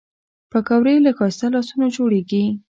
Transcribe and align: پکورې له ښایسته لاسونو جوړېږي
پکورې 0.51 0.95
له 1.05 1.11
ښایسته 1.17 1.47
لاسونو 1.53 1.85
جوړېږي 1.95 2.43